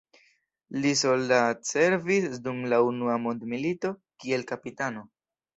[0.85, 5.07] Li soldatservis dum la unua mondmilito kiel kapitano.